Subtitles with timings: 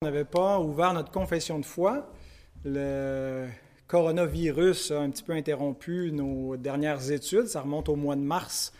[0.00, 2.08] On n'avait pas ouvert notre confession de foi.
[2.64, 3.48] Le
[3.88, 7.48] coronavirus a un petit peu interrompu nos dernières études.
[7.48, 8.72] Ça remonte au mois de mars,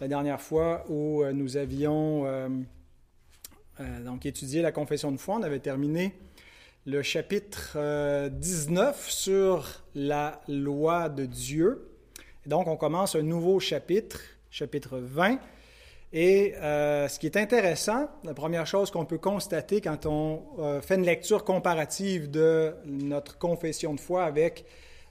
[0.00, 2.48] la dernière fois où euh, nous avions euh,
[3.78, 5.36] euh, donc étudié la confession de foi.
[5.36, 6.18] On avait terminé
[6.86, 7.78] le chapitre
[8.28, 11.88] 19 sur la loi de Dieu.
[12.46, 14.20] Donc, on commence un nouveau chapitre,
[14.50, 15.38] chapitre 20
[16.12, 20.80] et euh, ce qui est intéressant, la première chose qu'on peut constater quand on euh,
[20.80, 24.64] fait une lecture comparative de notre confession de foi avec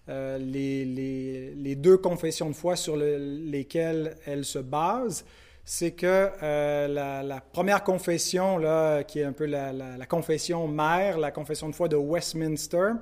[0.09, 5.23] euh, les, deux confessions de foi sur lesquelles elle se base,
[5.65, 11.19] c'est que la, la, première confession, là, qui est un peu la, la, confession mère,
[11.19, 12.93] la confession de foi de Westminster,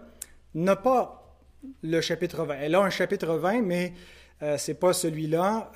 [0.55, 1.38] n'a pas
[1.84, 2.55] le chapitre 20.
[2.59, 3.93] Elle a un chapitre 20, mais
[4.41, 5.71] ce n'est pas celui-là.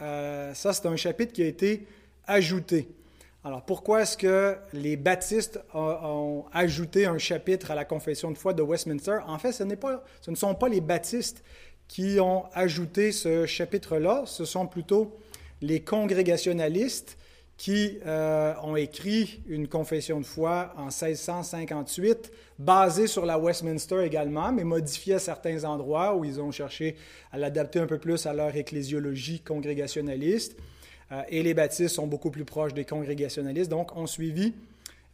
[0.56, 1.86] ça, c'est un chapitre qui a été
[2.30, 2.88] ajouté.
[3.44, 8.54] Alors, pourquoi est-ce que les baptistes ont, ajouté un chapitre à la confession de foi
[8.54, 9.20] de Westminster?
[9.28, 11.44] En fait, ce, pas, ce ne sont pas les baptistes
[11.88, 15.18] qui ont ajouté ce chapitre-là, ce sont plutôt
[15.62, 17.18] les congrégationalistes
[17.58, 24.54] qui euh, ont écrit une confession de foi en 1658, basée sur la Westminster également,
[24.54, 26.96] mais modifiée à certains endroits où ils ont cherché
[27.34, 30.58] à l'adapter un peu plus à leur ecclésiologie congrégationaliste.
[31.12, 34.54] Euh, et les baptistes sont beaucoup plus proches des congrégationalistes, donc ont suivi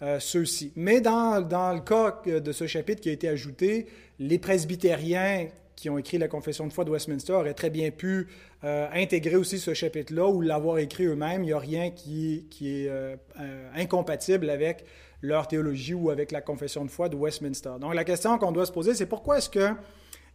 [0.01, 0.71] euh, ceux-ci.
[0.75, 3.87] Mais dans, dans, le cas de ce chapitre qui a été ajouté,
[4.19, 8.27] les presbytériens qui ont écrit la confession de foi de Westminster auraient très bien pu
[8.63, 11.43] euh, intégrer aussi ce chapitre-là ou l'avoir écrit eux-mêmes.
[11.43, 12.89] Il n'y a rien qui, est
[13.75, 14.85] incompatible avec
[15.21, 17.71] leur théologie ou avec la confession de foi de Westminster.
[17.79, 19.75] Donc la question qu'on doit se poser, c'est pourquoi est-ce qu'il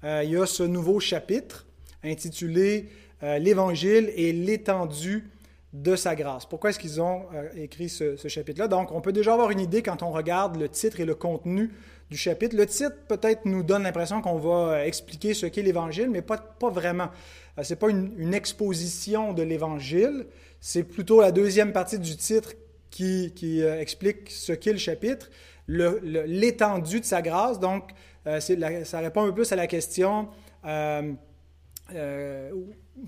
[0.02, 1.66] il y a ce nouveau chapitre
[2.02, 2.88] intitulé
[3.22, 5.24] L'Évangile et l'étendue
[5.72, 6.46] de sa grâce.
[6.46, 8.66] Pourquoi est-ce qu'ils ont euh, écrit ce, chapitre-là?
[8.66, 11.70] Donc, on peut déjà avoir une idée quand on regarde le titre et le contenu
[12.10, 12.56] du chapitre.
[12.56, 16.40] Le titre, peut-être, nous donne l'impression qu'on va euh, expliquer ce qu'est l'Évangile, mais pas,
[16.60, 17.10] vraiment.
[17.58, 20.26] Euh, ce n'est pas une, exposition de l'Évangile,
[20.60, 22.54] c'est plutôt la deuxième partie du titre
[22.90, 25.30] qui, qui explique ce qu'est le chapitre,
[25.68, 27.60] l'étendue de sa grâce.
[27.60, 27.90] Donc,
[28.24, 30.28] ça répond un peu plus à la question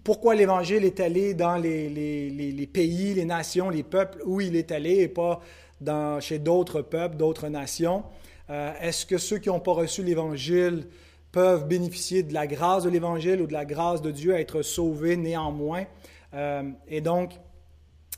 [0.05, 5.01] pourquoi l'Évangile est allé dans les, pays, les nations, les peuples où il est allé
[5.01, 5.41] et pas
[6.21, 8.05] chez d'autres peuples, d'autres nations?
[8.51, 10.87] Euh, est-ce que ceux qui n'ont pas reçu l'Évangile
[11.31, 14.63] peuvent bénéficier de la grâce de l'Évangile ou de la grâce de Dieu à être
[14.63, 15.85] sauvés néanmoins?
[16.35, 17.33] Euh, et donc,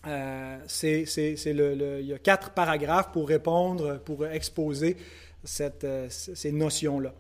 [0.06, 4.97] euh, il y a quatre paragraphes pour répondre, pour exposer
[5.45, 7.12] cette, ces notions-là.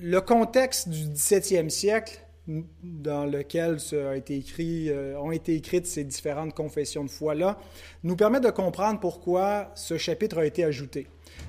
[0.00, 2.20] le contexte du 17e siècle,
[2.82, 7.58] dans lequel euh, ont été écrites ces différentes confessions de foi-là,
[8.02, 11.06] nous permet de comprendre pourquoi ce chapitre a été ajouté.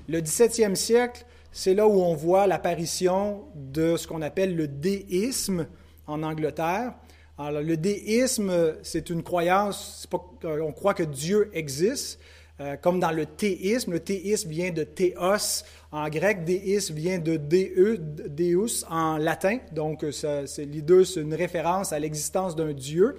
[0.07, 5.67] Le 17e siècle, c'est là où on voit l'apparition de ce qu'on appelle le déisme
[6.05, 6.93] en Angleterre.
[7.37, 10.07] Alors, le déisme, c'est une croyance,
[10.43, 12.19] on croit que Dieu existe,
[12.61, 13.93] euh, comme dans le théisme.
[13.93, 19.59] Le théisme vient de théos en grec, déisme vient de deu, deus en latin.
[19.71, 23.17] Donc, c'est, les deux, c'est une référence à l'existence d'un Dieu.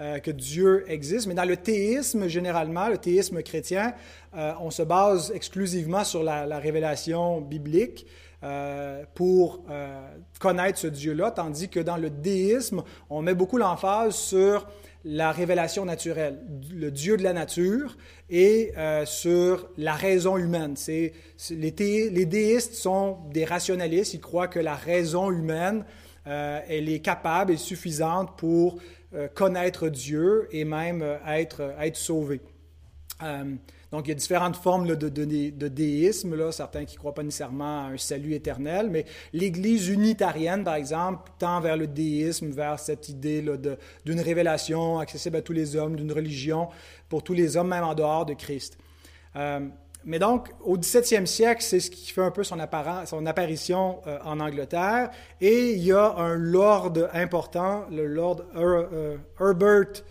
[0.00, 1.26] Euh, que Dieu existe.
[1.26, 3.92] Mais dans le théisme, généralement, le théisme chrétien,
[4.34, 8.06] euh, on se base exclusivement sur la révélation biblique.
[9.14, 9.64] pour
[10.40, 14.66] connaître ce Dieu-là, tandis que dans le déisme, on met beaucoup l'emphase sur
[15.04, 16.38] la révélation naturelle,
[16.72, 17.96] le Dieu de la nature,
[18.30, 20.74] et euh, sur la raison humaine.
[20.76, 21.12] C'est,
[21.50, 25.84] les, les, déistes sont des rationalistes, ils croient que la raison humaine,
[26.26, 28.78] euh, elle est capable et suffisante pour
[29.14, 32.40] euh, connaître Dieu et même être, être sauvé.
[33.92, 37.22] Donc, il y a différentes formes de, de, déisme, là, certains qui ne croient pas
[37.22, 42.78] nécessairement à un salut éternel, mais l'Église unitarienne, par exemple, tend vers le déisme, vers
[42.78, 43.44] cette idée
[44.06, 46.68] d'une révélation accessible à tous les hommes, d'une religion
[47.10, 48.78] pour tous les hommes, même en dehors de Christ.
[49.36, 49.60] Euh,
[50.04, 52.56] mais donc, au 17e siècle, c'est ce qui fait un peu son,
[53.04, 55.10] son apparition euh, en Angleterre.
[55.40, 60.02] Et il y a un lord important, le lord euh, Herbert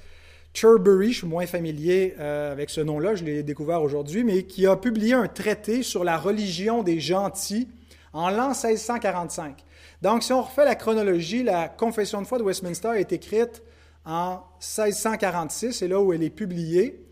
[0.53, 4.67] Cherbury, je suis moins familier euh, avec ce nom-là, je l'ai découvert aujourd'hui, mais qui
[4.67, 7.69] a publié un traité sur la religion des gentils
[8.11, 9.63] en l'an 1645.
[10.01, 13.63] Donc, si on refait la chronologie, la Confession de foi de Westminster est écrite
[14.05, 17.05] en 1646, c'est là où elle est publiée.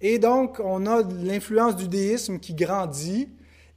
[0.00, 3.28] Et donc, on a l'influence du déisme qui grandit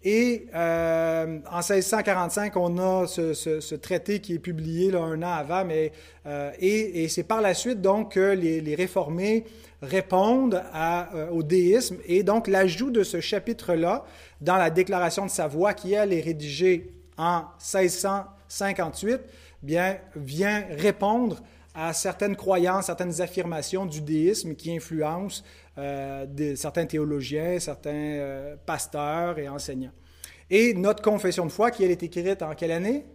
[0.07, 5.91] Et euh, en 1645, on a ce, traité qui est publié un an avant, mais,
[6.27, 9.45] euh, et, c'est par la suite donc que les, réformés
[9.81, 11.97] répondent euh, au déisme.
[12.05, 14.05] Et donc l'ajout de ce chapitre-là
[14.41, 19.21] dans la Déclaration de Savoie, qui elle est rédigée en 1658,
[19.63, 21.41] bien, vient répondre
[21.75, 25.43] à certaines croyances, certaines affirmations du déisme qui influencent
[25.77, 26.25] euh,
[26.55, 29.91] certains théologiens, certains euh, pasteurs et enseignants.
[30.49, 33.05] Et notre confession de foi, qui elle est écrite en quelle année?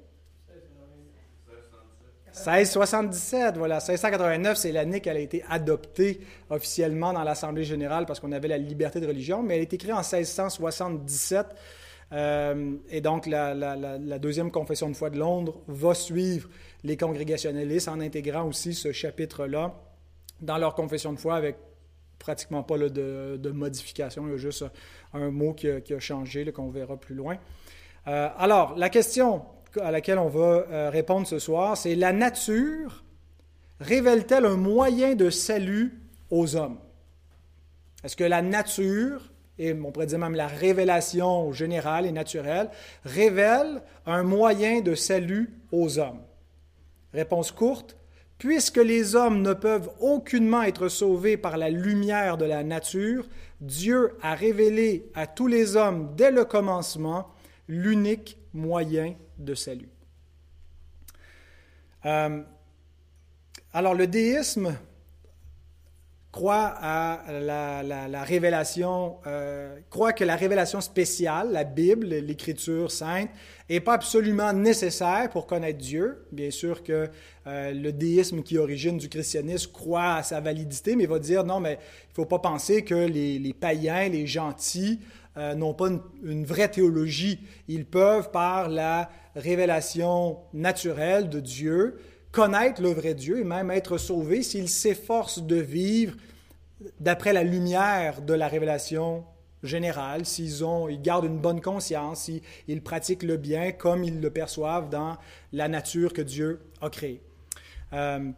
[2.32, 3.76] 1677, voilà.
[3.76, 8.58] 1689, c'est l'année qu'elle a été adoptée officiellement dans l'Assemblée générale parce qu'on avait la
[8.58, 11.46] liberté de religion, mais elle est écrite en 1677.
[12.12, 16.48] Euh, et donc, la, deuxième confession de foi de Londres va suivre
[16.82, 19.74] les congrégationalistes en intégrant aussi ce chapitre-là
[20.40, 21.56] dans leur confession de foi avec
[22.18, 24.26] pratiquement pas de, modification.
[24.26, 24.64] Il y a juste
[25.12, 27.36] un mot qui a, changé, qu'on verra plus loin.
[28.06, 29.42] Euh, alors, la question
[29.80, 33.04] à laquelle on va euh, répondre ce soir, c'est la nature
[33.80, 36.78] révèle-t-elle un moyen de salut aux hommes?
[38.02, 39.30] Est-ce que la nature,
[39.60, 42.70] et on pourrait dire même la révélation générale et naturelle,
[43.04, 46.22] révèle un moyen de salut aux hommes?
[47.12, 47.96] Réponse courte,
[48.40, 53.28] Puisque les hommes ne peuvent aucunement être sauvés par la lumière de la nature,
[53.60, 57.28] Dieu a révélé à tous les hommes dès le commencement
[57.68, 59.90] l'unique moyen de salut.
[62.06, 62.40] Euh,
[63.74, 64.74] alors le déisme
[66.32, 73.30] croit à la, révélation, euh, croit que la révélation spéciale, la Bible, l'Écriture sainte,
[73.68, 76.24] n'est pas absolument nécessaire pour connaître Dieu.
[76.30, 77.08] Bien sûr que
[77.46, 81.58] euh, le déisme qui origine du christianisme croit à sa validité, mais va dire non,
[81.58, 85.00] mais il ne faut pas penser que les, païens, les gentils,
[85.36, 85.88] euh, n'ont pas
[86.24, 87.40] une, vraie théologie.
[87.66, 91.98] Ils peuvent, par la révélation naturelle de Dieu,
[92.32, 96.16] connaître le vrai Dieu et même être sauvés s'ils s'efforcent de vivre
[96.98, 99.24] d'après la lumière de la révélation
[99.62, 102.30] générale, s'ils ont, ils gardent une bonne conscience,
[102.66, 105.18] s'ils pratiquent le bien comme ils le perçoivent dans
[105.52, 107.20] la nature que Dieu a créée.
[107.92, 108.30] Euh,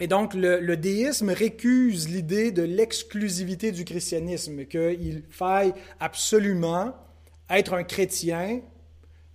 [0.00, 6.94] et donc, le, déisme récuse l'idée de l'exclusivité du christianisme, qu'il faille absolument
[7.50, 8.60] être un chrétien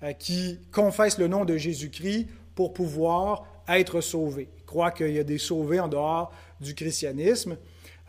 [0.04, 4.50] euh, qui confesse le nom de Jésus-Christ pour pouvoir être sauvé.
[4.58, 7.58] Il croit qu'il y a des sauvés en dehors du christianisme.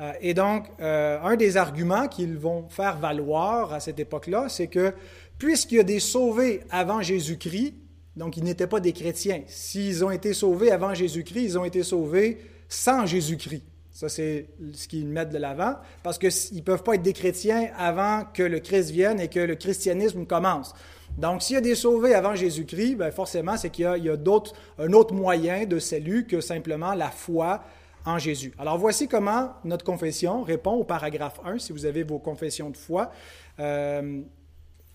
[0.01, 4.67] Euh, et donc, euh, un des arguments qu'ils vont faire valoir à cette époque-là, c'est
[4.67, 4.93] que
[5.39, 7.75] puisqu'il y a des sauvés avant Jésus-Christ,
[8.17, 11.83] donc ils n'étaient pas des chrétiens, s'ils ont été sauvés avant Jésus-Christ, ils ont été
[11.83, 13.63] sauvés sans Jésus-Christ.
[13.93, 17.69] Ça, c'est ce qu'ils mettent de l'avant, parce qu'ils ne peuvent pas être des chrétiens
[17.79, 20.75] avant que le Christ vienne et que le christianisme commence.
[21.17, 24.15] Donc, s'il y a des sauvés avant Jésus-Christ, ben forcément, c'est qu'il y a,
[24.79, 27.63] un autre moyen de salut que simplement la foi
[28.05, 28.53] en Jésus.
[28.59, 32.77] Alors voici comment notre confession répond au paragraphe 1, si vous avez vos confessions de
[32.77, 33.11] foi,
[33.61, 34.21] euh,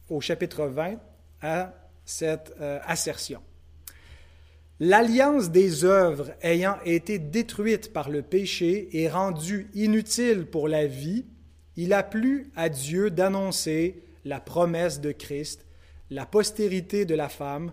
[0.10, 0.96] au chapitre 20,
[1.42, 1.74] à
[2.06, 3.42] cette euh, assertion.
[4.80, 11.26] L'alliance des œuvres ayant été détruite par le péché et rendue inutile pour la vie,
[11.76, 15.66] il a plu à Dieu d'annoncer la promesse de Christ,
[16.10, 17.72] la postérité de la femme,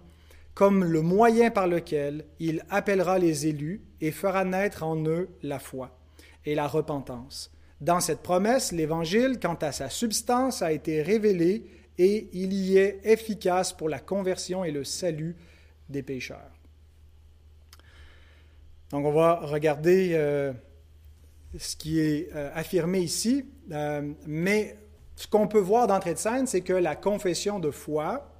[0.55, 5.59] comme le moyen par lequel il appellera les élus et fera naître en eux la
[5.59, 5.99] foi
[6.45, 7.53] et la repentance.
[7.81, 11.67] Dans cette promesse, l'Évangile, quant à sa substance, a été révélé
[11.99, 15.37] et il y est efficace pour la conversion et le salut
[15.89, 16.53] des pécheurs.
[18.91, 20.53] Donc on va regarder euh,
[21.59, 24.77] ce qui est euh, affirmé ici, euh, mais
[25.17, 28.31] ce qu'on peut voir d'entrée de scène, c'est que la confession de foi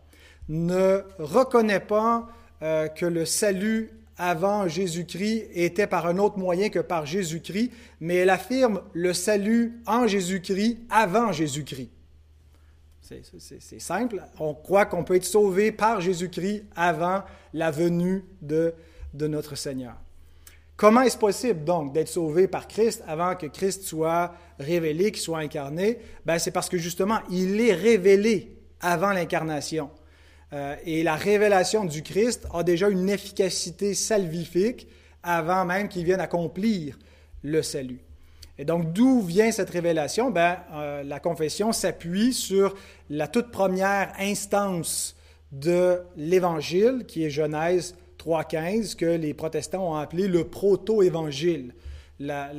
[0.49, 2.29] ne reconnaît pas
[2.61, 8.31] que le salut avant Jésus-Christ était par un autre moyen que par Jésus-Christ, mais elle
[8.31, 11.91] affirme le salut en Jésus-Christ avant Jésus-Christ.
[13.01, 14.23] C'est simple.
[14.41, 18.75] On croit qu'on peut être sauvé par Jésus-Christ avant la venue de,
[19.15, 19.95] de notre Seigneur.
[20.77, 25.39] Comment est-ce possible donc d'être sauvé par Christ avant que Christ soit révélé, qu'il soit
[25.39, 25.99] incarné?
[26.27, 29.89] Ben, C'est parce que justement, il est révélé avant l'incarnation.
[30.53, 34.87] Euh, et la révélation du Christ a déjà une efficacité salvifique
[35.23, 36.99] avant même qu'il vienne accomplir
[37.43, 38.01] le salut.
[38.59, 40.31] Et donc, d'où vient cette révélation?
[40.31, 42.75] Ben, euh, la confession s'appuie sur
[43.09, 45.17] la toute première instance
[45.53, 51.75] de l'Évangile, qui est Genèse 3.15, que les protestants ont appelé le proto-évangile.
[52.19, 52.51] La,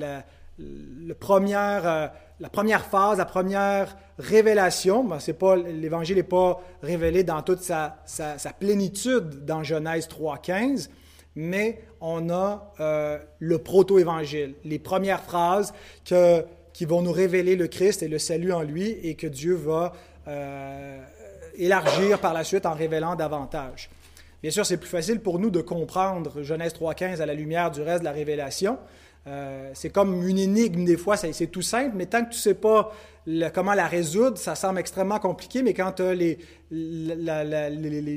[1.20, 2.08] première, euh,
[2.40, 5.04] la première phase, la première révélation.
[5.04, 5.20] Ben,
[5.66, 7.98] L'Évangile n'est pas révélé dans toute sa,
[8.60, 10.90] plénitude dans Genèse 3.15,
[11.36, 18.04] mais on a euh, le proto-évangile, les premières phrases qui vont nous révéler le Christ
[18.04, 19.94] et le salut en lui et que Dieu va
[20.28, 21.02] euh,
[21.58, 23.90] élargir par la suite en révélant davantage.
[24.42, 27.82] Bien sûr, c'est plus facile pour nous de comprendre Genèse 3.15 à la lumière du
[27.82, 28.78] reste de la révélation.
[29.26, 32.42] Euh, c'est comme une énigme des fois, c'est tout simple, mais tant que tu ne
[32.42, 32.94] sais pas
[33.54, 36.38] comment la résoudre, ça semble extrêmement compliqué, mais quand tu as les,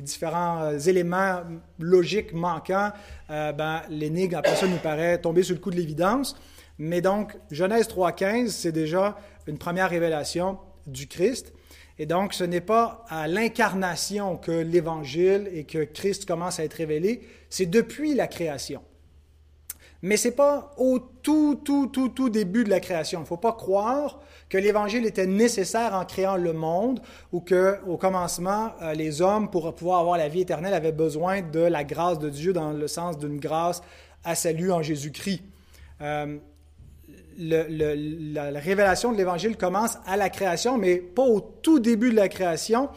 [0.02, 1.40] différents euh, éléments
[1.80, 2.92] logiques manquants,
[3.30, 6.36] euh, ben, l'énigme, après ça, nous paraît tomber sur le coup de l'évidence.
[6.78, 9.16] Mais donc, Genèse 3.15, c'est déjà
[9.48, 11.52] une première révélation du Christ.
[12.00, 16.72] Et donc, ce n'est pas à l'incarnation que l'Évangile et que Christ commence à être
[16.72, 18.80] révélé, c'est depuis la création.
[20.00, 23.18] Mais ce n'est pas au tout, tout, tout, tout début de la création.
[23.18, 27.02] Il ne faut pas croire que l'Évangile était nécessaire en créant le monde
[27.32, 31.60] ou qu'au commencement, euh, les hommes, pour pouvoir avoir la vie éternelle, avaient besoin de
[31.60, 33.82] la grâce de Dieu dans le sens d'une grâce
[34.24, 35.42] à salut en Jésus-Christ.
[36.00, 36.38] Euh,
[37.38, 42.28] la, révélation de l'Évangile commence à la création, mais pas au tout début de la
[42.28, 42.88] création,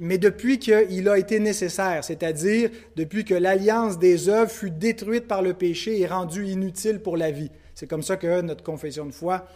[0.00, 5.42] mais depuis qu'il a été nécessaire, c'est-à-dire depuis que l'alliance des œuvres fut détruite par
[5.42, 7.50] le péché et rendue inutile pour la vie.
[7.74, 9.46] C'est comme ça que notre confession de foi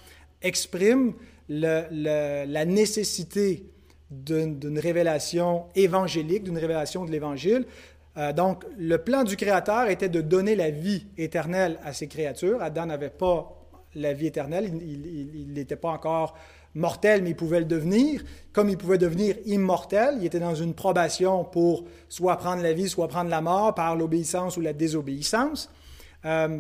[0.42, 1.14] exprime
[1.49, 3.64] la nécessité
[4.12, 7.64] d'une révélation évangélique, d'une révélation de l'Évangile.
[8.18, 12.62] Euh, donc, le plan du Créateur était de donner la vie éternelle à ses créatures.
[12.62, 13.62] Adam n'avait pas
[13.94, 16.34] la vie éternelle, il n'était pas encore
[16.75, 18.22] mortel, mais il pouvait le devenir.
[18.52, 22.88] Comme il pouvait devenir immortel, il était dans une probation pour soit prendre la vie,
[22.88, 25.70] soit prendre la mort par l'obéissance ou la désobéissance.
[26.25, 26.58] Euh,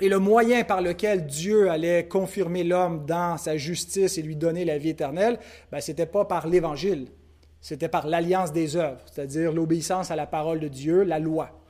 [0.00, 4.64] et le moyen par lequel Dieu allait confirmer l'homme dans sa justice et lui donner
[4.64, 5.38] la vie éternelle,
[5.70, 7.08] ben, ce n'était pas par l'Évangile,
[7.60, 11.63] c'était par l'alliance des œuvres, c'est-à-dire l'obéissance à la parole de Dieu, la loi.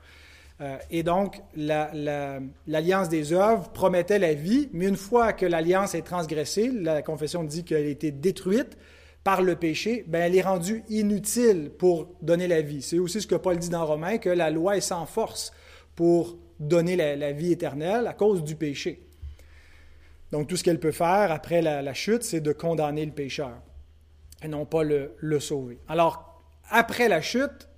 [0.60, 6.02] Euh, et donc, l'alliance des œuvres promettait la vie, mais une fois que l'alliance est
[6.02, 8.76] transgressée, la confession dit qu'elle a été détruite
[9.24, 12.82] par le péché, ben elle est rendue inutile pour donner la vie.
[12.82, 15.52] C'est aussi ce que Paul dit dans Romains, que la loi est sans force
[15.96, 19.08] pour donner la, vie éternelle à cause du péché.
[20.30, 23.54] Donc, tout ce qu'elle peut faire après la, chute, c'est de condamner le pécheur
[24.42, 25.78] et non pas le, le sauver.
[25.88, 27.68] Alors, après la chute,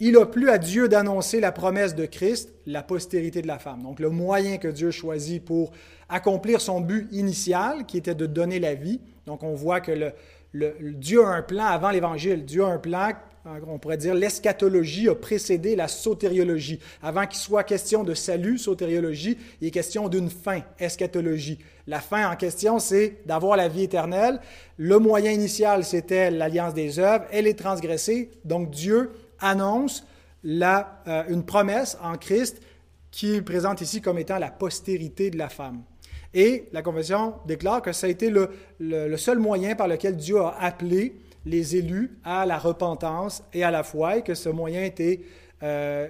[0.00, 3.82] il a plu à Dieu d'annoncer la promesse de Christ, la postérité de la femme.
[3.82, 5.72] Donc le moyen que Dieu choisit pour
[6.08, 9.00] accomplir son but initial, qui était de donner la vie.
[9.26, 10.12] Donc on voit que le,
[10.80, 12.44] Dieu a un plan avant l'Évangile.
[12.44, 13.10] Dieu a un plan,
[13.66, 16.78] on pourrait dire, l'eschatologie a précédé la sotériologie.
[17.02, 21.58] Avant qu'il soit question de salut, sotériologie, il est question d'une fin, eschatologie.
[21.88, 24.40] La fin en question, c'est d'avoir la vie éternelle.
[24.76, 27.24] Le moyen initial, c'était l'alliance des œuvres.
[27.32, 28.30] Elle est transgressée.
[28.44, 30.04] Donc Dieu annonce
[30.44, 32.60] la, euh, une promesse en Christ
[33.10, 35.82] qui présente ici comme étant la postérité de la femme.
[36.34, 40.40] Et la Confession déclare que ça a été le, le, seul moyen par lequel Dieu
[40.40, 41.16] a appelé
[41.46, 45.20] les élus à la repentance et à la foi, et que ce moyen était
[45.62, 46.06] euh,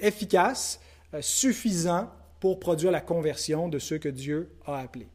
[0.00, 0.80] efficace,
[1.14, 2.10] euh, suffisant
[2.40, 5.08] pour produire la conversion de ceux que Dieu a appelés.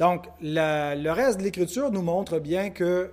[0.00, 3.12] Donc, le reste de l'Écriture nous montre bien que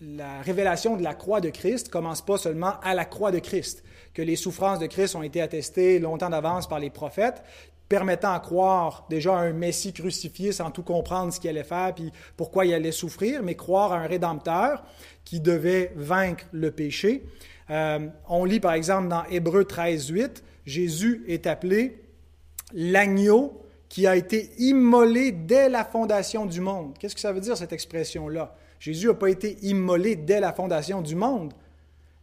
[0.00, 3.82] la révélation de la croix de Christ commence pas seulement à la croix de Christ,
[4.14, 7.42] que les souffrances de Christ ont été attestées longtemps d'avance par les prophètes,
[7.88, 11.94] permettant à croire déjà à un Messie crucifié sans tout comprendre ce qu'il allait faire
[11.94, 14.82] puis pourquoi il allait souffrir, mais croire à un Rédempteur
[15.24, 17.24] qui devait vaincre le péché.
[17.70, 22.02] Euh, on lit par exemple dans Hébreu 13, 8, Jésus est appelé
[22.72, 26.94] l'agneau qui a été immolé dès la fondation du monde.
[26.98, 28.56] Qu'est-ce que ça veut dire cette expression-là?
[28.78, 31.52] Jésus n'a pas été immolé dès la fondation du monde.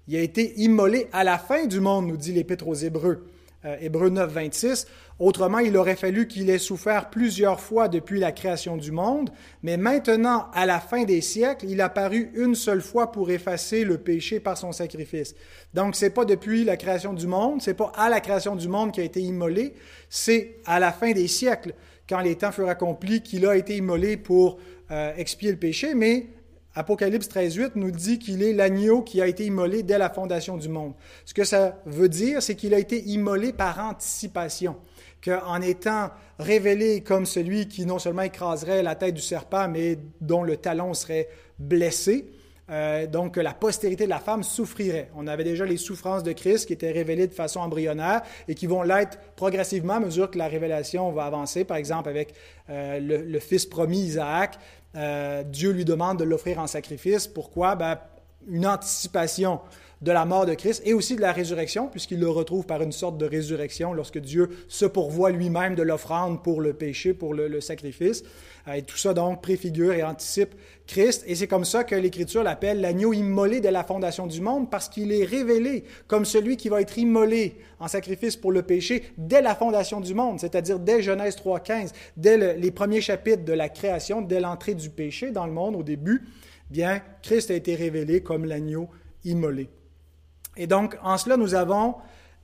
[0.07, 3.25] Il a été immolé à la fin du monde, nous dit l'Épître aux Hébreux.
[3.65, 4.87] Euh, Hébreux 9, 26.
[5.19, 9.29] Autrement, il aurait fallu qu'il ait souffert plusieurs fois depuis la création du monde,
[9.61, 13.85] mais maintenant, à la fin des siècles, il a paru une seule fois pour effacer
[13.85, 15.33] le péché par son sacrifice.
[15.73, 18.91] Donc, c'est pas depuis la création du monde, c'est pas à la création du monde
[18.91, 19.75] qu'il a été immolé,
[20.09, 21.73] c'est à la fin des siècles,
[22.09, 24.57] quand les temps furent accomplis, qu'il a été immolé pour
[24.91, 26.27] euh, expier le péché, mais
[26.75, 30.69] Apocalypse 13.8 nous dit qu'il est l'agneau qui a été immolé dès la fondation du
[30.69, 30.93] monde.
[31.25, 34.77] Ce que ça veut dire, c'est qu'il a été immolé par anticipation,
[35.23, 40.43] qu'en étant révélé comme celui qui non seulement écraserait la tête du serpent, mais dont
[40.43, 42.25] le talon serait blessé,
[42.69, 45.09] euh, donc la postérité de la femme souffrirait.
[45.15, 48.67] On avait déjà les souffrances de Christ qui étaient révélées de façon embryonnaire et qui
[48.67, 51.65] vont l'être progressivement à mesure que la révélation va avancer.
[51.65, 52.33] Par exemple, avec
[52.69, 54.57] euh, le, fils promis Isaac,
[54.93, 57.27] Dieu lui demande de l'offrir en sacrifice.
[57.27, 57.75] Pourquoi?
[57.75, 57.97] Ben,
[58.47, 59.59] une anticipation
[60.03, 62.91] de la mort de Christ et aussi de la résurrection, puisqu'il le retrouve par une
[62.91, 67.61] sorte de résurrection lorsque Dieu se pourvoit lui-même de l'offrande pour le péché, pour le,
[67.61, 68.23] sacrifice.
[68.67, 70.55] Euh, et tout ça donc préfigure et anticipe
[70.87, 71.23] Christ.
[71.25, 74.89] Et c'est comme ça que l'Écriture l'appelle l'agneau immolé de la fondation du monde, parce
[74.89, 79.41] qu'il est révélé comme celui qui va être immolé en sacrifice pour le péché dès
[79.41, 84.21] la fondation du monde, c'est-à-dire dès Genèse 3.15, dès les premiers chapitres de la création,
[84.21, 86.23] dès l'entrée du péché dans le monde au début.
[86.69, 88.89] Bien, Christ a été révélé comme l'agneau
[89.23, 89.69] immolé.
[90.57, 91.95] Et donc, en cela, nous avons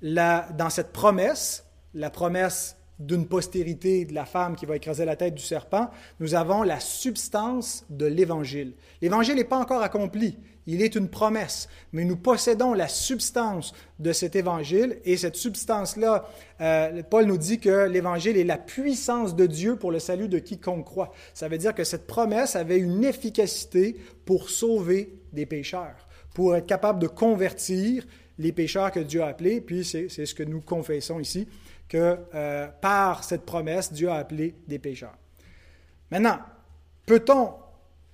[0.01, 5.33] dans cette promesse, la promesse d'une postérité de la femme qui va écraser la tête
[5.33, 5.89] du serpent,
[6.19, 8.73] nous avons la substance de l'Évangile.
[9.01, 10.37] L'Évangile n'est pas encore accompli,
[10.67, 16.27] il est une promesse, mais nous possédons la substance de cet Évangile, et cette substance-là,
[16.59, 20.39] euh, Paul nous dit que l'Évangile est la puissance de Dieu pour le salut de
[20.39, 21.13] quiconque croit.
[21.33, 26.08] Ça veut dire que cette promesse avait une efficacité pour sauver des pécheurs
[26.39, 28.05] pour être capable de convertir
[28.37, 29.59] les pécheurs que Dieu a appelés.
[29.59, 31.45] Puis c'est ce que nous confessons ici,
[31.89, 35.17] que euh, par cette promesse, Dieu a appelé des pécheurs.
[36.09, 36.39] Maintenant,
[37.05, 37.55] peut-on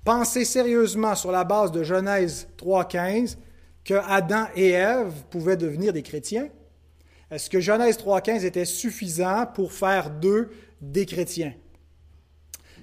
[0.03, 3.37] penser sérieusement sur la base de Genèse 3.15
[3.83, 6.49] que Adam et Ève pouvaient devenir des chrétiens?
[7.29, 10.49] Est-ce que Genèse 3.15 était suffisant pour faire d'eux
[10.81, 11.53] des chrétiens?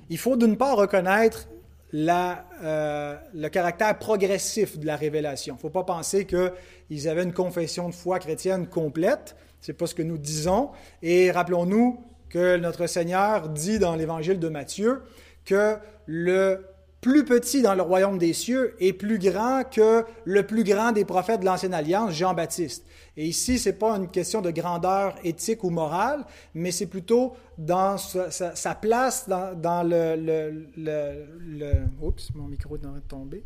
[0.09, 1.49] Il faut d'une part reconnaître
[1.95, 5.55] euh, le caractère progressif de la révélation.
[5.55, 9.37] Il ne faut pas penser qu'ils avaient une confession de foi chrétienne complète.
[9.61, 10.71] Ce n'est pas ce que nous disons.
[11.03, 15.03] Et rappelons-nous que notre Seigneur dit dans l'Évangile de Matthieu
[15.45, 16.67] que le
[17.03, 21.05] plus petit dans le royaume des cieux est plus grand que le plus grand des
[21.05, 22.87] prophètes de l'Ancienne Alliance, Jean-Baptiste.
[23.17, 27.35] Et ici, ce n'est pas une question de grandeur éthique ou morale, mais c'est plutôt
[27.59, 33.45] dans sa, place dans, le, le, Oups, mon micro est en train de tomber.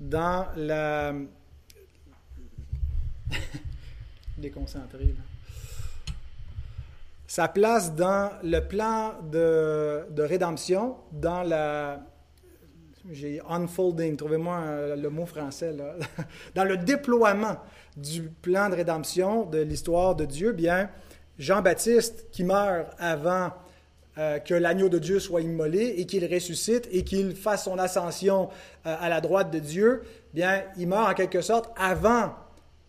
[0.00, 1.14] Dans la...
[4.36, 5.14] Déconcentré,
[7.28, 12.00] Sa place dans le plan de, de rédemption, dans la
[13.10, 15.94] j'ai unfolding, trouvez-moi le mot français, là.
[16.54, 17.56] dans le déploiement
[17.96, 20.88] du plan de rédemption de l'histoire de Dieu, bien,
[21.38, 23.52] Jean-Baptiste, qui meurt avant
[24.18, 28.50] euh, que l'agneau de Dieu soit immolé et qu'il ressuscite et qu'il fasse son ascension
[28.86, 30.02] euh, à la droite de Dieu,
[30.34, 32.34] bien, il meurt en quelque sorte avant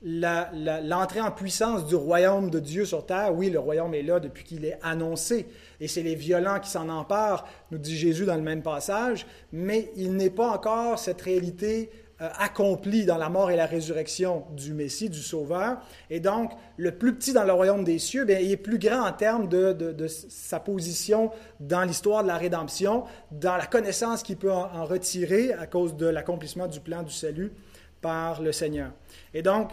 [0.03, 3.33] l'entrée en puissance du royaume de Dieu sur terre.
[3.33, 5.47] Oui, le royaume est là depuis qu'il est annoncé,
[5.79, 9.91] et c'est les violents qui s'en emparent, nous dit Jésus dans le même passage, mais
[9.95, 11.89] il n'est pas encore cette réalité
[12.21, 15.77] euh, accomplie dans la mort et la résurrection du Messie, du Sauveur.
[16.09, 19.07] Et donc, le plus petit dans le royaume des cieux, bien, il est plus grand
[19.07, 24.37] en termes de, de, sa position dans l'histoire de la rédemption, dans la connaissance qu'il
[24.37, 27.51] peut en retirer à cause de l'accomplissement du plan du salut
[27.99, 28.91] par le Seigneur.
[29.33, 29.71] Et donc,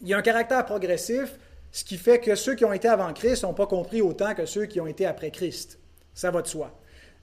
[0.00, 1.38] il y a un caractère progressif,
[1.72, 4.46] ce qui fait que ceux qui ont été avant Christ n'ont pas compris autant que
[4.46, 5.78] ceux qui ont été après Christ.
[6.14, 6.72] Ça va de soi.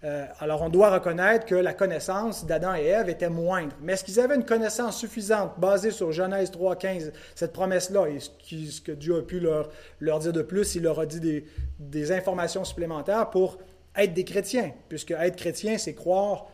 [0.04, 3.76] Euh, alors, on doit reconnaître que la connaissance d'Adam et Ève était moindre.
[3.82, 8.82] Mais est-ce qu'ils avaient une connaissance suffisante basée sur Genèse 3.15, cette promesse-là, et ce,
[8.82, 11.44] que Dieu a pu leur, leur, dire de plus, il leur a dit
[11.80, 13.58] des, informations supplémentaires pour
[13.96, 16.48] être des chrétiens, puisque être chrétien, c'est croire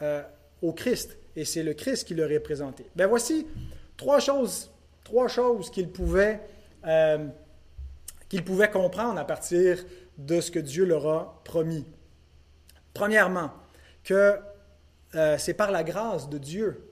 [0.00, 0.22] euh,
[0.62, 2.86] au Christ, et c'est le Christ qui le représentait.
[2.96, 3.46] Ben voici
[3.96, 4.70] trois choses
[5.04, 5.70] trois choses
[6.86, 7.28] euh,
[8.28, 9.84] qu'il pouvait comprendre à partir
[10.18, 11.86] de ce que Dieu leur a promis.
[12.94, 13.50] Premièrement,
[14.02, 14.38] que
[15.14, 16.90] euh, c'est par la grâce de Dieu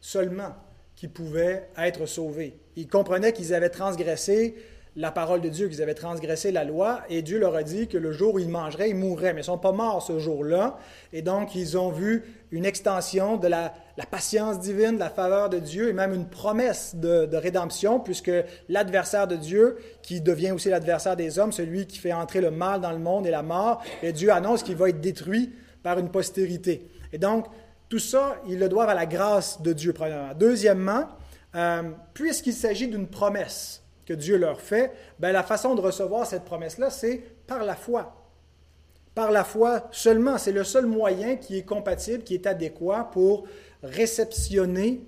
[0.00, 0.54] seulement
[0.94, 2.58] qu'ils pouvaient être sauvés.
[2.76, 4.56] Ils comprenaient qu'ils avaient transgressé
[4.96, 7.98] la parole de Dieu, qu'ils avaient transgressé la loi, et Dieu leur a dit que
[7.98, 9.34] le jour où ils mangeraient, ils mourraient.
[9.34, 10.78] Mais ils ne sont pas morts ce jour-là,
[11.12, 13.74] et donc ils ont vu une extension de la,
[14.10, 18.32] patience divine, de la faveur de Dieu, et même une promesse de, rédemption, puisque
[18.70, 22.80] l'adversaire de Dieu, qui devient aussi l'adversaire des hommes, celui qui fait entrer le mal
[22.80, 26.10] dans le monde et la mort, et Dieu annonce qu'il va être détruit par une
[26.10, 26.88] postérité.
[27.12, 27.46] Et donc,
[27.90, 30.34] tout ça, ils le doivent à la grâce de Dieu, premièrement.
[30.34, 31.04] Deuxièmement,
[31.54, 31.82] euh,
[32.14, 36.90] puisqu'il s'agit d'une promesse, que Dieu leur fait, ben, la façon de recevoir cette promesse-là,
[36.90, 38.14] c'est par la foi.
[39.14, 40.38] Par la foi seulement.
[40.38, 43.46] C'est le seul moyen qui est compatible, qui est adéquat pour
[43.82, 45.04] réceptionner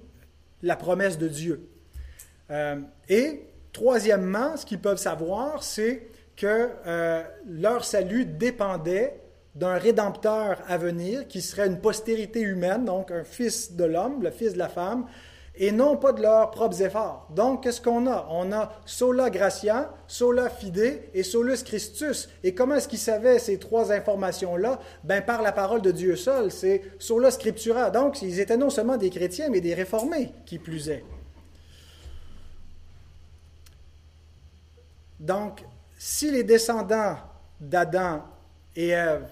[0.63, 1.69] la promesse de Dieu.
[2.51, 9.21] Euh, et troisièmement, ce qu'ils peuvent savoir, c'est que euh, leur salut dépendait
[9.55, 14.31] d'un rédempteur à venir qui serait une postérité humaine, donc un fils de l'homme, le
[14.31, 15.07] fils de la femme,
[15.59, 17.27] et non pas de leurs propres efforts.
[17.31, 18.27] Donc, qu'est-ce qu'on a?
[18.31, 22.29] On a sola gratia, sola fide et solus Christus.
[22.45, 24.79] Et comment est-ce qu'ils savaient ces trois informations-là?
[25.03, 27.91] Ben, par la parole de Dieu seul, c'est sola scriptura.
[27.91, 31.05] Donc, ils étaient non seulement des chrétiens, mais des réformés, qui plus est.
[35.19, 35.65] Donc,
[35.99, 37.17] si les descendants
[37.61, 38.23] d'Adam
[38.77, 39.27] et Ève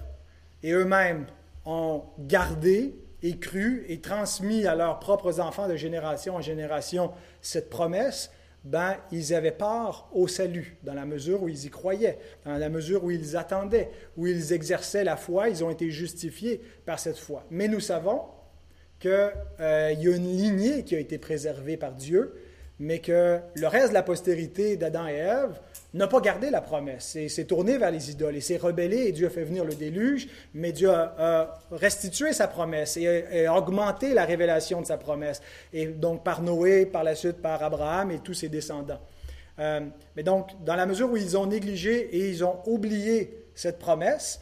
[0.61, 1.25] et eux-mêmes
[1.65, 7.69] ont gardé et cru et transmis à leurs propres enfants de génération en génération cette
[7.69, 8.31] promesse,
[8.63, 12.69] ben, ils avaient part au salut, dans la mesure où ils y croyaient, dans la
[12.69, 17.17] mesure où ils attendaient, où ils exerçaient la foi, ils ont été justifiés par cette
[17.17, 17.45] foi.
[17.49, 18.21] Mais nous savons
[18.99, 22.35] qu'il euh, y a une lignée qui a été préservée par Dieu,
[22.79, 25.59] mais que le reste de la postérité d'Adam et Ève
[25.93, 27.15] n'a pas gardé la promesse.
[27.15, 29.73] Et s'est tourné vers les idoles et s'est rebellé et Dieu a fait venir le
[29.73, 35.41] déluge, mais Dieu a, restitué sa promesse et a, augmenté la révélation de sa promesse.
[35.73, 39.01] Et donc par Noé, par la suite par Abraham et tous ses descendants.
[39.59, 39.81] Euh,
[40.15, 44.41] mais donc, dans la mesure où ils ont négligé et ils ont oublié cette promesse,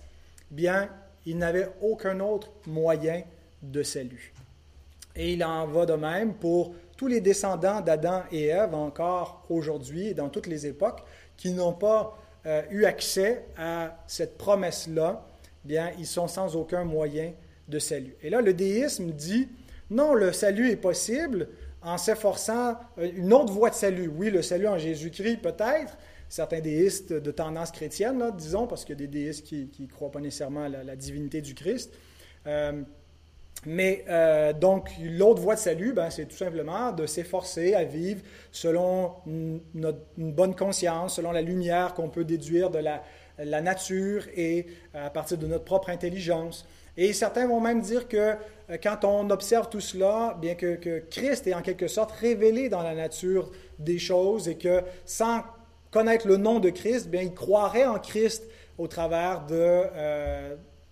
[0.52, 0.90] bien,
[1.26, 3.24] ils n'avaient aucun autre moyen
[3.62, 4.34] de salut.
[5.16, 10.08] Et il en va de même pour tous les descendants d'Adam et Ève encore aujourd'hui
[10.10, 11.02] et dans toutes les époques
[11.38, 15.26] qui n'ont pas euh, eu accès à cette promesse-là,
[15.64, 17.34] bien, ils sont sans aucun moyen
[17.68, 18.16] de salut.
[18.22, 19.50] Et là, le déisme dit,
[19.90, 21.48] non, le salut est possible
[21.82, 24.08] en s'efforçant euh, une autre voie de salut.
[24.08, 25.98] Oui, le salut en Jésus-Christ, peut-être.
[26.30, 30.12] Certains déistes de tendance chrétienne, disons, parce qu'il y a des déistes qui ne croient
[30.12, 31.94] pas nécessairement à la, divinité du Christ.
[32.48, 32.82] Euh,
[33.66, 38.22] mais euh, donc, l'autre voie de salut, ben, c'est tout simplement de s'efforcer à vivre
[38.52, 39.62] selon une,
[40.18, 45.38] bonne conscience, selon la lumière qu'on peut déduire de la, nature et euh, à partir
[45.38, 46.68] de notre propre intelligence.
[46.98, 48.36] Et certains vont même dire que
[48.70, 52.84] euh, quand on observe tout cela, bien que, Christ est en quelque sorte révélé dans
[52.84, 55.42] la nature des choses et que sans
[55.92, 58.44] connaître le nom de Christ, bien, ils croiraient en Christ
[58.78, 59.84] au travers de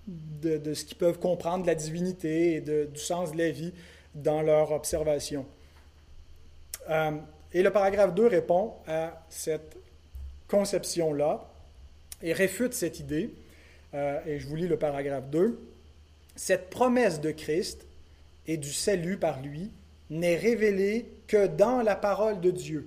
[0.08, 3.74] de, ce qu'ils peuvent comprendre de la divinité et du sens de la vie
[4.16, 5.46] dans leur observation.
[6.90, 7.12] Euh,
[7.54, 9.78] et le paragraphe 2 répond à cette
[10.48, 11.50] conception-là
[12.22, 13.34] et réfute cette idée.
[13.94, 15.60] Euh, et je vous lis le paragraphe 2.
[16.36, 17.86] Cette promesse de Christ
[18.48, 19.72] et du salut par lui
[20.10, 22.86] n'est révélée que dans la parole de Dieu.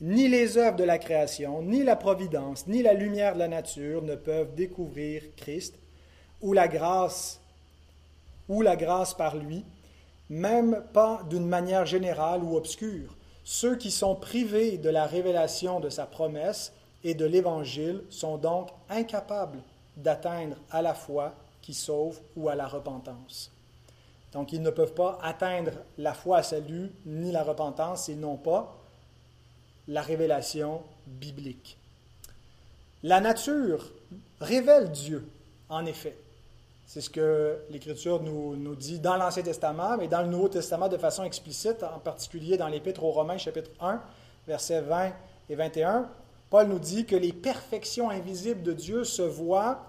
[0.00, 4.02] Ni les œuvres de la création, ni la providence, ni la lumière de la nature
[4.02, 5.78] ne peuvent découvrir Christ
[6.44, 7.40] ou la grâce,
[8.50, 9.64] ou la grâce par lui,
[10.28, 13.16] même pas d'une manière générale ou obscure.
[13.44, 18.68] Ceux qui sont privés de la révélation de sa promesse et de l'Évangile sont donc
[18.90, 19.62] incapables
[19.96, 23.50] d'atteindre à la foi qui sauve ou à la repentance.
[24.34, 28.36] Donc ils ne peuvent pas atteindre la foi à salut ni la repentance s'ils n'ont
[28.36, 28.76] pas
[29.88, 31.78] la révélation biblique.
[33.02, 33.90] La nature
[34.40, 35.26] révèle Dieu,
[35.70, 36.18] en effet.
[36.86, 40.98] C'est ce que l'Écriture nous, dit dans l'Ancien Testament, mais dans le Nouveau Testament de
[40.98, 44.00] façon explicite, en particulier dans l'Épître aux Romains, chapitre 1,
[44.46, 45.12] versets 20
[45.48, 46.08] et 21.
[46.50, 49.86] Paul nous dit que les perfections invisibles de Dieu se voient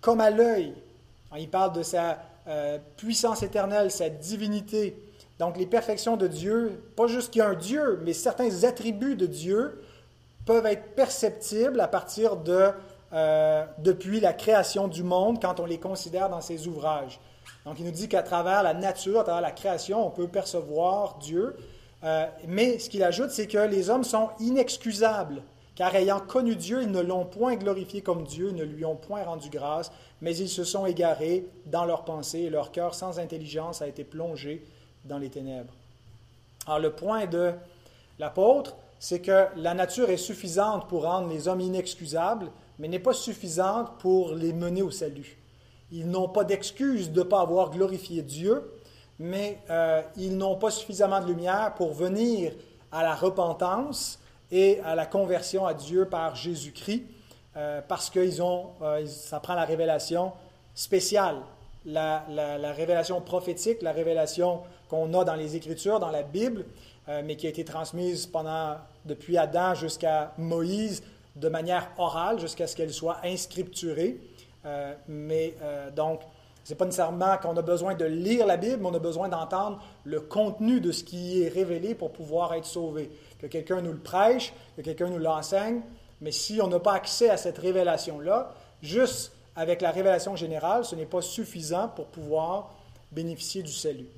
[0.00, 0.74] comme à l'œil.
[1.36, 4.96] Il parle de sa euh, puissance éternelle, sa divinité.
[5.38, 9.16] Donc les perfections de Dieu, pas juste qu'il y a un Dieu, mais certains attributs
[9.16, 9.82] de Dieu
[10.46, 12.70] peuvent être perceptibles à partir de
[13.12, 17.20] euh, depuis la création du monde quand on les considère dans ses ouvrages.
[17.64, 21.18] Donc il nous dit qu'à travers la nature, à travers la création, on peut percevoir
[21.18, 21.56] Dieu.
[22.04, 25.42] Euh, mais ce qu'il ajoute, c'est que les hommes sont inexcusables,
[25.74, 29.24] car ayant connu Dieu, ils ne l'ont point glorifié comme Dieu, ne lui ont point
[29.24, 29.90] rendu grâce,
[30.20, 34.04] mais ils se sont égarés dans leurs pensées, et leur cœur sans intelligence a été
[34.04, 34.64] plongé
[35.04, 35.72] dans les ténèbres.
[36.66, 37.52] Alors le point de
[38.18, 43.12] l'apôtre, c'est que la nature est suffisante pour rendre les hommes inexcusables, mais n'est pas
[43.12, 45.38] suffisante pour les mener au salut.
[45.92, 48.70] Ils n'ont pas d'excuse de ne pas avoir glorifié Dieu,
[49.18, 52.52] mais euh, ils n'ont pas suffisamment de lumière pour venir
[52.92, 54.18] à la repentance
[54.50, 57.04] et à la conversion à Dieu par Jésus-Christ,
[57.56, 60.32] euh, parce qu'ils ont, euh, ça prend la révélation
[60.74, 61.36] spéciale,
[61.84, 66.66] la, la, révélation prophétique, la révélation qu'on a dans les Écritures, dans la Bible,
[67.24, 68.28] mais qui a été transmise
[69.04, 71.04] depuis Adam jusqu'à Moïse,
[71.36, 74.18] de manière orale jusqu'à ce qu'elle soit inscripturée.
[74.64, 76.22] Euh, mais euh, donc,
[76.64, 79.28] ce n'est pas nécessairement qu'on a besoin de lire la Bible, mais on a besoin
[79.28, 83.10] d'entendre le contenu de ce qui est révélé pour pouvoir être sauvé.
[83.38, 85.82] Que quelqu'un nous le prêche, que quelqu'un nous l'enseigne,
[86.20, 90.96] mais si on n'a pas accès à cette révélation-là, juste avec la révélation générale, ce
[90.96, 92.74] n'est pas suffisant pour pouvoir
[93.12, 94.08] bénéficier du salut.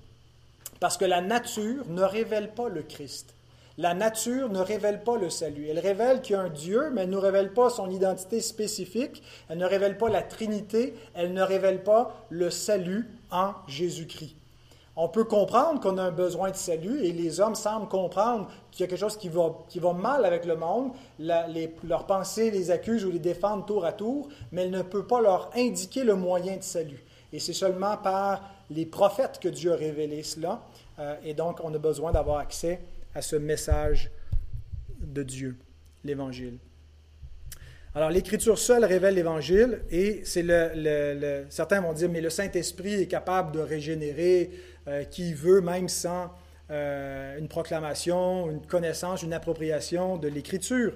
[0.81, 3.35] Parce que la nature ne révèle pas le Christ.
[3.81, 5.69] La nature ne révèle pas le salut.
[5.71, 8.41] Elle révèle qu'il y a un Dieu, mais elle ne nous révèle pas son identité
[8.41, 9.23] spécifique.
[9.49, 10.95] Elle ne révèle pas la Trinité.
[11.15, 14.35] Elle ne révèle pas le salut en Jésus-Christ.
[14.97, 18.81] On peut comprendre qu'on a un besoin de salut et les hommes semblent comprendre qu'il
[18.81, 20.91] y a quelque chose qui va, qui va mal avec le monde.
[21.21, 25.21] leurs pensées les accusent ou les défendent tour à tour, mais elle ne peut pas
[25.21, 27.05] leur indiquer le moyen de salut.
[27.33, 30.63] Et c'est seulement par les prophètes que Dieu a révélé cela.
[30.99, 32.81] Euh, et donc, on a besoin d'avoir accès
[33.19, 34.13] à ce message
[35.01, 35.57] de Dieu,
[36.05, 36.59] l'Évangile.
[37.97, 43.09] Alors, l'Écriture seule révèle l'Évangile et c'est le, certains vont dire, mais le Saint-Esprit est
[43.09, 44.53] capable de régénérer
[44.87, 46.33] euh, qui veut, même sans
[46.71, 50.95] euh, une proclamation, une connaissance, une appropriation de l'Écriture.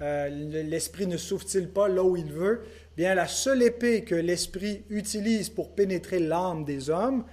[0.00, 2.62] L'Esprit ne souffle-t-il pas là où il veut?
[2.96, 7.24] Bien, la seule épée que l'Esprit utilise pour pénétrer l'âme des hommes,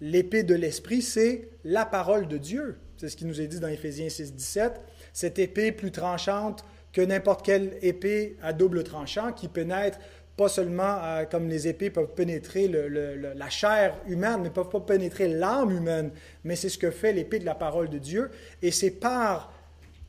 [0.00, 2.76] l'épée de l'Esprit, c'est la parole de Dieu.
[2.98, 4.80] C'est ce qui nous est dit dans Éphésiens 6, 17.
[5.12, 9.98] Cette épée plus tranchante que n'importe quelle épée à double tranchant qui pénètre
[10.36, 14.80] pas seulement euh, comme les épées peuvent pénétrer la chair humaine, mais ne peuvent pas
[14.80, 16.10] pénétrer l'âme humaine,
[16.44, 18.30] mais c'est ce que fait l'épée de la parole de Dieu.
[18.62, 19.52] Et c'est par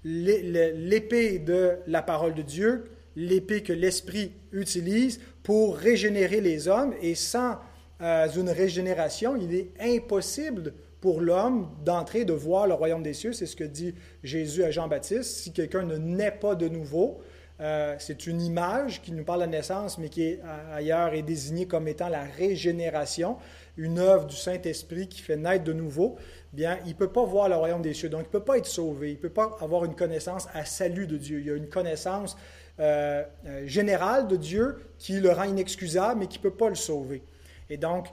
[0.04, 6.94] l'épée de la parole de Dieu l'épée que l'Esprit utilise pour régénérer les hommes.
[7.02, 7.58] Et sans
[8.02, 13.34] euh, une régénération, il est impossible pour l'homme d'entrer, de voir le royaume des cieux.
[13.34, 15.24] C'est ce que dit Jésus à Jean-Baptiste.
[15.24, 17.22] Si quelqu'un ne naît pas de nouveau,
[17.62, 20.42] euh, c'est une image qui nous parle de naissance, mais qui est,
[20.74, 23.38] ailleurs est désignée comme étant la régénération,
[23.76, 26.18] une œuvre du Saint-Esprit qui fait naître de nouveau.
[26.54, 28.58] Bien, il ne peut pas voir le royaume des cieux, donc il ne peut pas
[28.58, 31.40] être sauvé, il ne peut pas avoir une connaissance à salut de Dieu.
[31.40, 32.38] Il y a une connaissance
[32.80, 36.76] euh, euh, général de Dieu qui le rend inexcusable, mais qui ne peut pas le
[36.76, 37.24] sauver.
[37.70, 38.08] Et donc,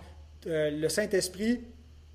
[0.49, 1.63] euh, le Saint-Esprit,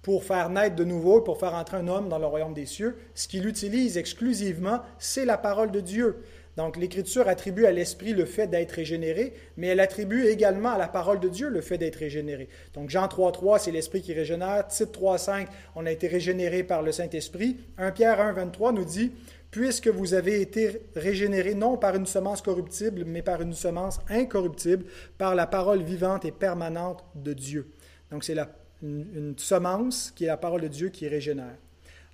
[0.02, 2.98] pour faire naître de nouveau, pour faire entrer un homme dans le royaume des cieux,
[3.14, 6.24] ce qu'il utilise exclusivement, c'est la parole de Dieu.
[6.58, 10.90] Donc l'Écriture attribue à l'Esprit le fait d'être régénéré, mais elle attribue également à la
[10.90, 12.50] parole de Dieu le fait d'être régénéré.
[12.74, 14.68] Donc Jean 3.3, c'est l'Esprit qui régénère.
[14.68, 17.58] Tite 3.5, on a été régénéré par le Saint-Esprit.
[17.78, 19.14] 1 Pierre 1.23 nous dit,
[19.50, 24.86] puisque vous avez été régénérés non par une semence corruptible, mais par une semence incorruptible,
[25.18, 27.72] par la parole vivante et permanente de Dieu.
[28.12, 28.36] Donc c'est
[28.82, 31.58] une, semence qui est la parole de Dieu qui régénère.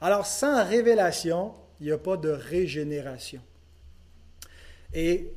[0.02, 3.42] Alors sans révélation, il n'y a pas de régénération.
[4.94, 5.34] Et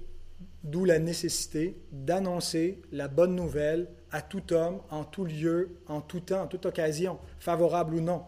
[0.63, 6.21] d'où la nécessité d'annoncer la bonne nouvelle à tout homme, en tout lieu, en tout
[6.21, 8.25] temps, en toute occasion, favorable ou non.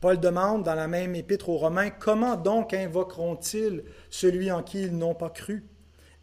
[0.00, 4.96] Paul demande dans la même épître aux Romains, Comment donc invoqueront-ils celui en qui ils
[4.96, 5.64] n'ont pas cru?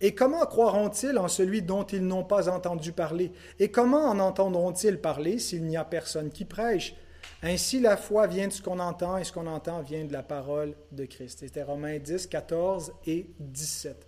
[0.03, 3.31] Et comment croiront-ils en celui dont ils n'ont pas entendu parler?
[3.57, 6.93] Et comment en entendront-ils parler s'il n'y a personne qui prêche?
[7.41, 10.21] Ainsi, la foi vient de ce qu'on entend et ce qu'on entend vient de la
[10.21, 11.39] parole de Christ.
[11.39, 14.05] C'était Romains 10, 14 et 17.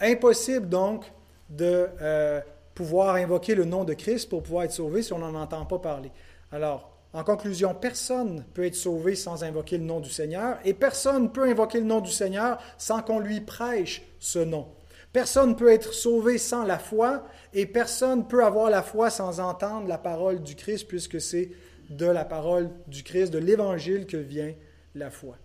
[0.00, 1.10] Impossible donc
[1.48, 2.42] de euh,
[2.74, 5.78] pouvoir invoquer le nom de Christ pour pouvoir être sauvé si on n'en entend pas
[5.78, 6.12] parler.
[6.52, 11.22] Alors, en conclusion, personne peut être sauvé sans invoquer le nom du Seigneur et personne
[11.22, 14.66] ne peut invoquer le nom du Seigneur sans qu'on lui prêche ce nom.
[15.12, 19.10] Personne ne peut être sauvé sans la foi et personne ne peut avoir la foi
[19.10, 21.50] sans entendre la parole du Christ puisque c'est
[21.90, 24.52] de la parole du Christ, de l'Évangile que vient
[24.94, 25.36] la foi.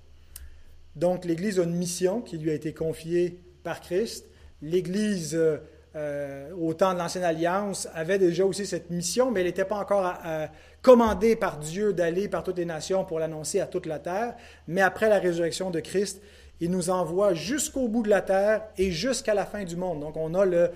[0.95, 4.27] Donc l'Église a une mission qui lui a été confiée par Christ.
[4.61, 5.57] L'Église euh,
[5.95, 9.75] euh, au temps de l'Ancienne Alliance, avait déjà aussi cette mission, mais elle n'était pas
[9.75, 10.11] encore
[10.81, 14.35] commandée par Dieu d'aller par toutes les nations pour l'annoncer à toute la terre.
[14.67, 16.19] Mais après la résurrection de Christ,
[16.63, 20.01] il nous envoie jusqu'au bout de la terre et jusqu'à la fin du monde.
[20.01, 20.71] Donc on a le,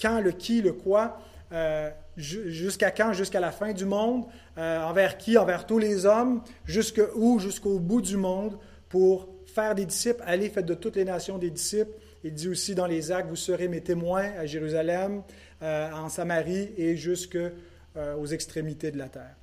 [0.00, 1.18] quand, le qui, le quoi,
[1.52, 4.24] euh, jusqu'à quand, jusqu'à la fin du monde,
[4.56, 9.86] euh, envers qui, envers tous les hommes, jusqu'où, jusqu'au bout du monde, pour faire des
[9.86, 11.92] disciples, aller faire de toutes les nations des disciples
[12.24, 15.22] il dit aussi dans les actes, vous serez mes témoins à Jérusalem,
[15.62, 19.36] euh, en Samarie et jusque euh, aux extrémités de la terre.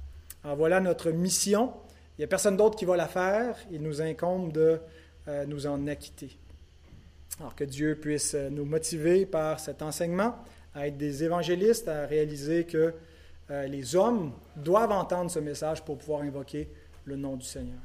[0.44, 1.74] Alors voilà notre mission.
[2.18, 3.58] Il n'y a personne d'autre qui va la faire.
[3.72, 4.80] Il nous incombe de
[5.28, 6.38] euh, nous en acquitter.
[7.40, 10.36] Alors que Dieu puisse nous motiver par cet enseignement
[10.74, 12.94] à être des évangélistes, à réaliser que
[13.50, 16.68] les hommes doivent entendre ce message pour pouvoir invoquer
[17.04, 17.80] le nom du Seigneur.